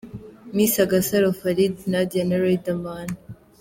[0.55, 3.09] Miss Agasaro Farid Nadia na Riderman.